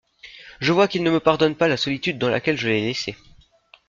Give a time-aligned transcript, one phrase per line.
[0.61, 3.15] Je vois qu'il ne me pardonne pas la solitude dans laquelle je l'ai laissé.